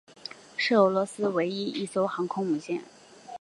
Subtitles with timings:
[0.57, 2.81] 是俄罗斯唯一一艘航空母舰。